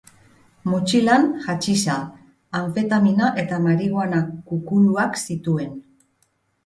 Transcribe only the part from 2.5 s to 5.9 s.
anfetamina eta marihuana kukuluak zituen.